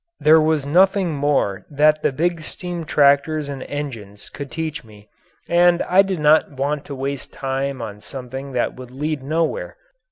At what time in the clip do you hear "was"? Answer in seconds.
0.41-0.65